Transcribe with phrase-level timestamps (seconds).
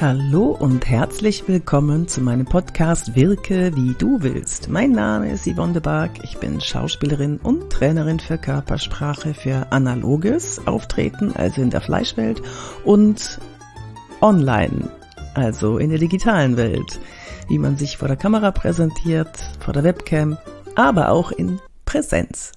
[0.00, 4.70] Hallo und herzlich willkommen zu meinem Podcast Wirke wie du willst.
[4.70, 10.66] Mein Name ist Yvonne de Barg, ich bin Schauspielerin und Trainerin für Körpersprache für analoges
[10.66, 12.40] Auftreten, also in der Fleischwelt
[12.82, 13.40] und
[14.22, 14.90] online,
[15.34, 16.98] also in der digitalen Welt,
[17.48, 20.38] wie man sich vor der Kamera präsentiert, vor der Webcam,
[20.76, 22.52] aber auch in Präsenz.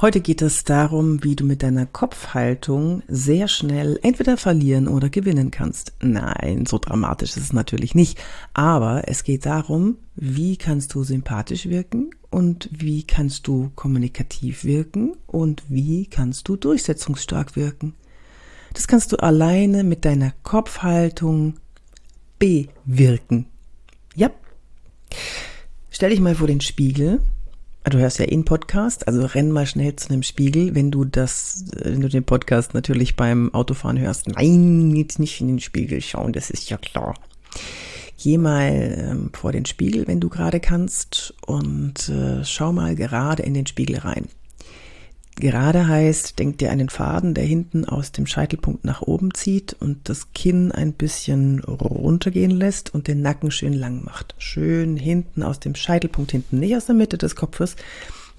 [0.00, 5.50] Heute geht es darum, wie du mit deiner Kopfhaltung sehr schnell entweder verlieren oder gewinnen
[5.50, 5.92] kannst.
[6.00, 8.16] Nein, so dramatisch ist es natürlich nicht.
[8.54, 15.16] Aber es geht darum, wie kannst du sympathisch wirken und wie kannst du kommunikativ wirken
[15.26, 17.94] und wie kannst du durchsetzungsstark wirken.
[18.74, 21.54] Das kannst du alleine mit deiner Kopfhaltung
[22.38, 23.46] bewirken.
[24.14, 24.30] Ja.
[25.90, 27.20] Stell dich mal vor den Spiegel
[27.90, 31.64] du hörst ja eh Podcast, also renn mal schnell zu einem Spiegel, wenn du das,
[31.76, 34.28] äh, wenn du den Podcast natürlich beim Autofahren hörst.
[34.28, 37.14] Nein, jetzt nicht in den Spiegel schauen, das ist ja klar.
[38.20, 43.42] Geh mal ähm, vor den Spiegel, wenn du gerade kannst, und äh, schau mal gerade
[43.42, 44.28] in den Spiegel rein.
[45.40, 50.08] Gerade heißt, denk dir einen Faden, der hinten aus dem Scheitelpunkt nach oben zieht und
[50.08, 54.34] das Kinn ein bisschen runtergehen lässt und den Nacken schön lang macht.
[54.38, 57.76] Schön hinten aus dem Scheitelpunkt hinten, nicht aus der Mitte des Kopfes,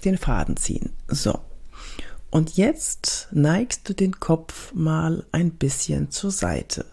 [0.04, 0.90] den Faden ziehen.
[1.08, 1.38] So.
[2.28, 6.84] Und jetzt neigst du den Kopf mal ein bisschen zur Seite.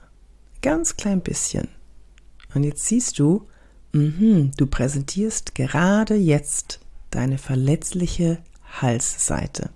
[0.61, 1.67] Ganz klein bisschen.
[2.53, 3.45] Und jetzt siehst du,
[3.91, 6.79] mh, du präsentierst gerade jetzt
[7.11, 8.37] deine verletzliche
[8.81, 9.69] Halsseite.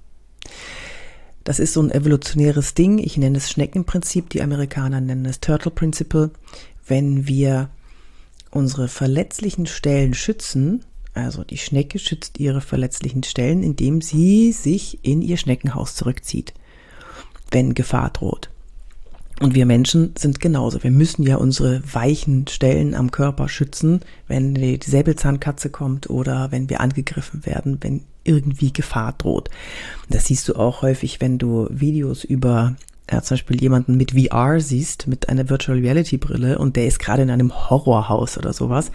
[1.43, 2.99] Das ist so ein evolutionäres Ding.
[2.99, 4.29] Ich nenne es Schneckenprinzip.
[4.29, 6.31] Die Amerikaner nennen es Turtle Principle.
[6.85, 7.69] Wenn wir
[8.51, 15.21] unsere verletzlichen Stellen schützen, also die Schnecke schützt ihre verletzlichen Stellen, indem sie sich in
[15.21, 16.53] ihr Schneckenhaus zurückzieht,
[17.49, 18.50] wenn Gefahr droht.
[19.41, 20.83] Und wir Menschen sind genauso.
[20.83, 26.69] Wir müssen ja unsere weichen Stellen am Körper schützen, wenn die Säbelzahnkatze kommt oder wenn
[26.69, 29.49] wir angegriffen werden, wenn irgendwie Gefahr droht.
[30.09, 32.75] Das siehst du auch häufig, wenn du Videos über
[33.09, 36.99] ja, zum Beispiel jemanden mit VR siehst, mit einer Virtual Reality Brille und der ist
[36.99, 38.91] gerade in einem Horrorhaus oder sowas.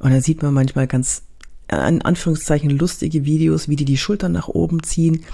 [0.00, 1.22] Und dann sieht man manchmal ganz,
[1.70, 5.24] in Anführungszeichen, lustige Videos, wie die die Schultern nach oben ziehen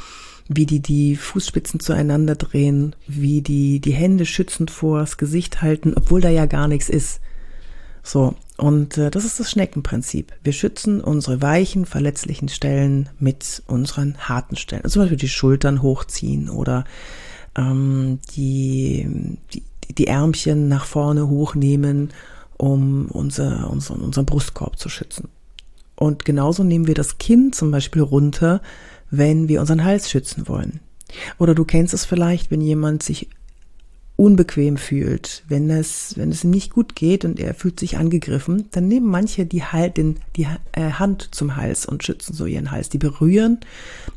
[0.49, 6.21] wie die die Fußspitzen zueinander drehen, wie die die Hände schützend vors Gesicht halten, obwohl
[6.21, 7.21] da ja gar nichts ist.
[8.03, 10.32] So, und äh, das ist das Schneckenprinzip.
[10.44, 14.82] Wir schützen unsere weichen, verletzlichen Stellen mit unseren harten Stellen.
[14.84, 16.84] Also zum Beispiel die Schultern hochziehen oder
[17.56, 19.62] ähm, die, die,
[19.94, 22.12] die Ärmchen nach vorne hochnehmen,
[22.59, 25.28] um unser, unser, unseren Brustkorb zu schützen.
[25.97, 28.61] Und genauso nehmen wir das Kinn zum Beispiel runter,
[29.10, 30.81] wenn wir unseren Hals schützen wollen.
[31.38, 33.28] Oder du kennst es vielleicht, wenn jemand sich
[34.16, 38.69] unbequem fühlt, wenn es, wenn es ihm nicht gut geht und er fühlt sich angegriffen,
[38.70, 42.70] dann nehmen manche die, halt, den, die äh, Hand zum Hals und schützen so ihren
[42.70, 42.88] Hals.
[42.88, 43.59] Die berühren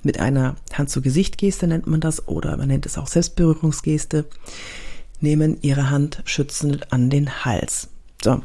[0.03, 4.25] mit einer Hand-zu-Gesicht-Geste nennt man das oder man nennt es auch Selbstberührungsgeste,
[5.19, 7.89] nehmen ihre Hand schützend an den Hals.
[8.23, 8.41] So,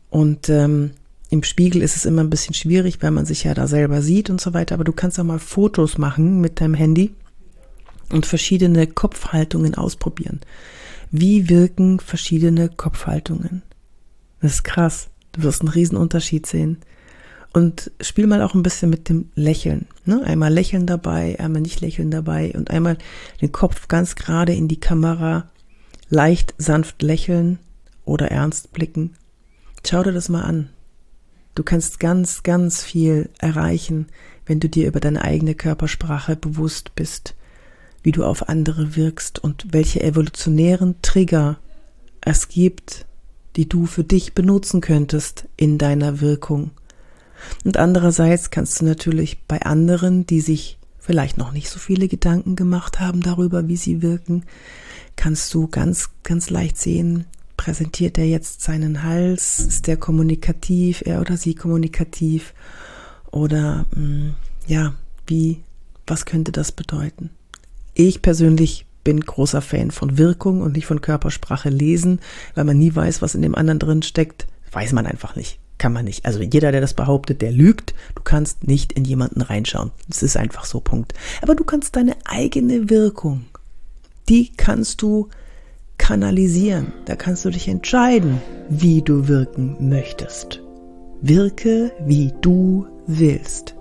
[0.10, 0.92] Und ähm,
[1.32, 4.32] Im Spiegel ist es immer ein bisschen schwierig, weil man sich ja da selber sieht
[4.32, 4.74] und so weiter.
[4.74, 7.12] Aber du kannst auch mal Fotos machen mit deinem Handy
[8.12, 10.40] und verschiedene Kopfhaltungen ausprobieren.
[11.12, 13.64] Wie wirken verschiedene Kopfhaltungen?
[14.42, 15.10] Das ist krass.
[15.32, 16.78] Du wirst einen riesen Unterschied sehen.
[17.52, 19.88] Und spiel mal auch ein bisschen mit dem Lächeln.
[20.06, 20.22] Ne?
[20.24, 22.98] Einmal lächeln dabei, einmal nicht lächeln dabei und einmal
[23.42, 25.50] den Kopf ganz gerade in die Kamera,
[26.10, 27.58] leicht sanft lächeln
[28.06, 29.16] oder ernst blicken.
[29.88, 30.70] Schau dir das mal an.
[31.56, 34.08] Du kannst ganz, ganz viel erreichen,
[34.46, 37.34] wenn du dir über deine eigene Körpersprache bewusst bist,
[38.04, 41.58] wie du auf andere wirkst und welche evolutionären Trigger
[42.22, 43.06] es gibt,
[43.56, 46.72] die du für dich benutzen könntest in deiner Wirkung.
[47.64, 52.56] Und andererseits kannst du natürlich bei anderen, die sich vielleicht noch nicht so viele Gedanken
[52.56, 54.44] gemacht haben darüber, wie sie wirken,
[55.16, 57.26] kannst du ganz, ganz leicht sehen,
[57.58, 62.54] präsentiert er jetzt seinen Hals, ist der kommunikativ, er oder sie kommunikativ
[63.32, 64.36] oder mm,
[64.68, 64.94] ja,
[65.28, 65.62] wie,
[66.08, 67.32] was könnte das bedeuten?
[68.02, 72.22] Ich persönlich bin großer Fan von Wirkung und nicht von Körpersprache lesen,
[72.56, 74.48] weil man nie weiß, was in dem anderen drin steckt.
[74.72, 75.60] Weiß man einfach nicht.
[75.78, 76.26] Kann man nicht.
[76.26, 77.94] Also jeder, der das behauptet, der lügt.
[78.16, 79.92] Du kannst nicht in jemanden reinschauen.
[80.08, 81.14] Das ist einfach so, Punkt.
[81.42, 83.48] Aber du kannst deine eigene Wirkung,
[84.30, 85.28] die kannst du
[85.98, 86.94] kanalisieren.
[87.04, 90.62] Da kannst du dich entscheiden, wie du wirken möchtest.
[91.22, 93.76] Wirke, wie du willst.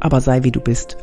[0.00, 0.96] Aber sei, wie du bist.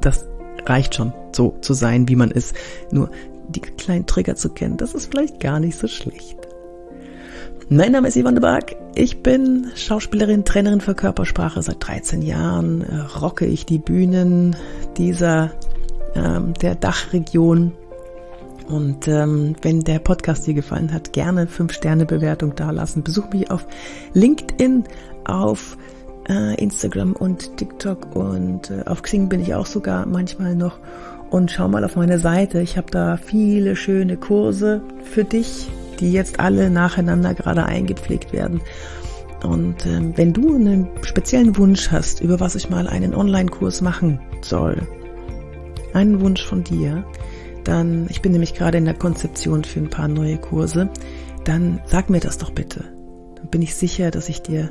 [0.00, 0.24] Das
[0.66, 2.54] reicht schon, so zu sein, wie man ist.
[2.90, 3.10] Nur
[3.48, 6.38] die kleinen Trigger zu kennen, das ist vielleicht gar nicht so schlecht.
[7.70, 8.76] Mein Name ist Yvonne de Barg.
[8.94, 11.62] Ich bin Schauspielerin, Trainerin für Körpersprache.
[11.62, 14.54] Seit 13 Jahren äh, rocke ich die Bühnen
[14.98, 15.50] dieser
[16.14, 17.72] ähm, der Dachregion.
[18.68, 23.02] Und ähm, wenn der Podcast dir gefallen hat, gerne 5-Sterne-Bewertung dalassen.
[23.02, 23.66] Besuch mich auf
[24.12, 24.84] LinkedIn,
[25.24, 25.78] auf
[26.28, 30.78] äh, Instagram und TikTok und äh, auf Xing bin ich auch sogar manchmal noch.
[31.30, 32.60] Und schau mal auf meine Seite.
[32.60, 35.68] Ich habe da viele schöne Kurse für dich
[36.00, 38.60] die jetzt alle nacheinander gerade eingepflegt werden.
[39.42, 44.18] Und ähm, wenn du einen speziellen Wunsch hast, über was ich mal einen Online-Kurs machen
[44.42, 44.82] soll,
[45.92, 47.04] einen Wunsch von dir,
[47.64, 50.88] dann, ich bin nämlich gerade in der Konzeption für ein paar neue Kurse,
[51.44, 52.84] dann sag mir das doch bitte.
[53.36, 54.70] Dann bin ich sicher, dass ich dir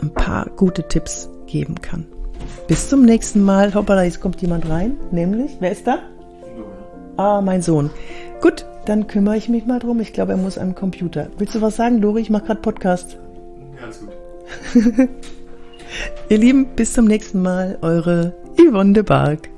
[0.00, 2.06] ein paar gute Tipps geben kann.
[2.66, 3.74] Bis zum nächsten Mal.
[3.74, 4.96] Hoppala, jetzt kommt jemand rein.
[5.10, 5.98] Nämlich, wer ist da?
[7.16, 7.90] Ah, mein Sohn.
[8.40, 10.00] Gut, dann kümmere ich mich mal drum.
[10.00, 11.28] Ich glaube, er muss am Computer.
[11.38, 12.20] Willst du was sagen, Lori?
[12.20, 13.18] Ich mache gerade Podcast.
[13.76, 15.08] Ja, alles gut.
[16.28, 17.78] Ihr Lieben, bis zum nächsten Mal.
[17.82, 19.48] Eure Yvonne de Barg.